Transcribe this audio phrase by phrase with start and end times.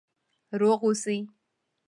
[0.59, 1.17] روغ اوسئ؟